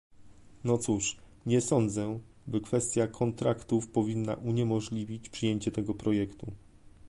No 0.63 0.77
cóż, 0.77 1.17
nie 1.45 1.61
sądzę, 1.61 2.19
by 2.47 2.61
kwestia 2.61 3.07
kontraktów 3.07 3.87
powinna 3.87 4.33
uniemożliwić 4.35 5.29
przyjęcie 5.29 5.71
tego 5.71 5.93
projektu 5.93 6.51